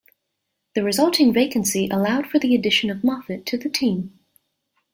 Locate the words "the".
0.73-0.81, 2.39-2.55, 3.59-3.69